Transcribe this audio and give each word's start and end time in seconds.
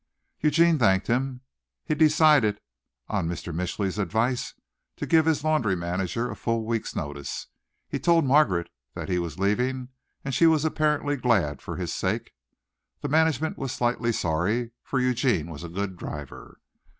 Eugene 0.39 0.79
thanked 0.79 1.05
him. 1.05 1.41
He 1.85 1.93
decided, 1.93 2.59
on 3.07 3.29
Mr. 3.29 3.53
Mitchly's 3.53 3.99
advice, 3.99 4.55
to 4.95 5.05
give 5.05 5.27
his 5.27 5.43
laundry 5.43 5.75
manager 5.75 6.27
a 6.31 6.35
full 6.35 6.65
week's 6.65 6.95
notice. 6.95 7.45
He 7.87 7.99
told 7.99 8.25
Margaret 8.25 8.71
that 8.95 9.09
he 9.09 9.19
was 9.19 9.37
leaving 9.37 9.89
and 10.25 10.33
she 10.33 10.47
was 10.47 10.65
apparently 10.65 11.17
glad 11.17 11.61
for 11.61 11.75
his 11.77 11.93
sake. 11.93 12.31
The 13.01 13.09
management 13.09 13.59
was 13.59 13.73
slightly 13.73 14.11
sorry, 14.11 14.71
for 14.81 14.99
Eugene 14.99 15.51
was 15.51 15.63
a 15.63 15.69
good 15.69 15.97
driver. 15.97 16.59